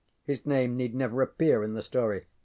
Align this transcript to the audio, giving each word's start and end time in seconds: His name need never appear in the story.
His 0.23 0.47
name 0.47 0.75
need 0.75 0.95
never 0.95 1.21
appear 1.21 1.61
in 1.63 1.75
the 1.75 1.81
story. 1.83 2.25